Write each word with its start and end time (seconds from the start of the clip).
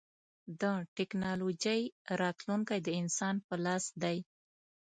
د 0.61 0.63
ټکنالوجۍ 0.97 1.81
راتلونکی 2.21 2.79
د 2.83 2.89
انسان 3.01 3.35
په 3.47 3.55
لاس 3.65 3.85
دی. 4.03 4.17